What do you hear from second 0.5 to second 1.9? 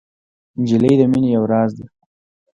نجلۍ د مینې یو راز ده.